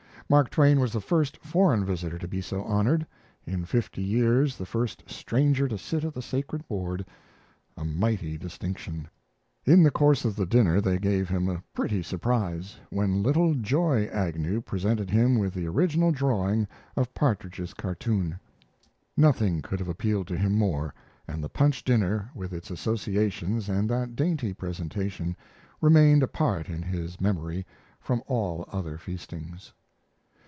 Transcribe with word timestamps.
Mark 0.29 0.49
Twain 0.49 0.79
was 0.79 0.93
the 0.93 1.01
first 1.01 1.35
foreign 1.43 1.83
visitor 1.83 2.17
to 2.17 2.25
be 2.25 2.39
so 2.39 2.63
honored 2.63 3.05
in 3.45 3.65
fifty 3.65 4.01
years 4.01 4.55
the 4.57 4.65
first 4.65 5.03
stranger 5.05 5.67
to 5.67 5.77
sit 5.77 6.05
at 6.05 6.13
the 6.13 6.21
sacred 6.21 6.65
board 6.69 7.05
a 7.75 7.83
mighty 7.83 8.37
distinction. 8.37 9.09
In 9.65 9.83
the 9.83 9.91
course 9.91 10.23
of 10.23 10.37
the 10.37 10.45
dinner 10.45 10.79
they 10.79 10.99
gave 10.99 11.27
him 11.27 11.49
a 11.49 11.61
pretty 11.73 12.01
surprise, 12.01 12.77
when 12.89 13.21
little 13.21 13.53
joy 13.55 14.05
Agnew 14.05 14.61
presented 14.61 15.09
him 15.09 15.37
with 15.37 15.53
the 15.53 15.67
original 15.67 16.13
drawing 16.13 16.65
of 16.95 17.13
Partridge's 17.13 17.73
cartoon. 17.73 18.39
Nothing 19.17 19.61
could 19.61 19.79
have 19.79 19.89
appealed 19.89 20.27
to 20.27 20.37
him 20.37 20.53
more, 20.53 20.93
and 21.27 21.43
the 21.43 21.49
Punch 21.49 21.83
dinner, 21.83 22.31
with 22.33 22.53
its 22.53 22.71
associations 22.71 23.67
and 23.67 23.89
that 23.89 24.15
dainty 24.15 24.53
presentation, 24.53 25.35
remained 25.81 26.23
apart 26.23 26.69
in 26.69 26.81
his 26.83 27.19
memory 27.19 27.65
from 27.99 28.23
all 28.27 28.63
other 28.71 28.97
feastings. 28.97 29.73